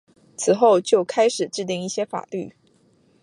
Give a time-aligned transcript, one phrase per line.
[0.35, 2.55] 此后就开始制定一些法律。